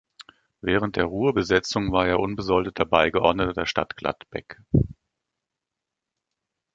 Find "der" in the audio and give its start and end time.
0.95-1.03, 3.53-3.67